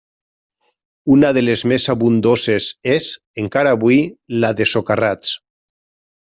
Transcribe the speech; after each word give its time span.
Una 1.15 1.29
de 1.37 1.43
les 1.43 1.63
més 1.73 1.85
abundoses 1.95 2.71
és, 2.95 3.11
encara 3.45 3.77
avui, 3.79 4.03
la 4.47 4.53
de 4.63 4.71
Socarrats. 4.75 5.39